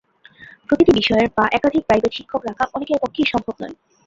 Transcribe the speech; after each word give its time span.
প্রতিটি 0.67 0.91
বিষয়ের 0.99 1.27
বা 1.37 1.45
একাধিক 1.51 1.83
প্রাইভেট 1.85 2.11
শিক্ষক 2.17 2.41
রাখা 2.45 2.63
অনেকের 2.75 3.01
পক্ষেই 3.03 3.31
সম্ভব 3.31 3.55
নয়। 3.61 3.75